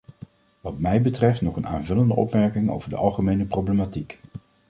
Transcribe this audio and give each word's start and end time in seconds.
Wat 0.61 0.77
mij 0.79 1.01
betreft 1.01 1.41
nog 1.41 1.55
een 1.55 1.67
aanvullende 1.67 2.15
opmerking 2.15 2.69
over 2.69 2.89
de 2.89 2.95
algemene 2.95 3.45
problematiek. 3.45 4.19